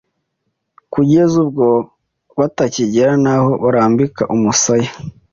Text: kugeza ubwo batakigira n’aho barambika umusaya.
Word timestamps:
kugeza 0.93 1.35
ubwo 1.43 1.67
batakigira 2.37 3.11
n’aho 3.23 3.49
barambika 3.63 4.21
umusaya. 4.35 4.91